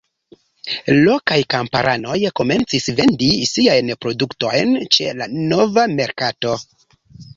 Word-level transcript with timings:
Lokaj 0.99 1.37
kamparanoj 1.53 2.15
komencis 2.41 2.89
vendi 3.01 3.29
siajn 3.53 3.93
produktojn 4.07 4.75
ĉe 4.97 5.15
la 5.23 5.29
nova 5.53 5.85
merkato. 5.97 6.57